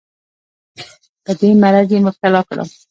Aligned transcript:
په 1.23 1.31
دې 1.39 1.49
مرض 1.61 1.87
یې 1.93 1.99
مبتلا 2.05 2.41
کړم. 2.49 2.67